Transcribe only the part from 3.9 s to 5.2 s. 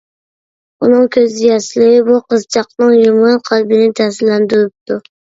تەسىرلەندۈرۈپتۇ.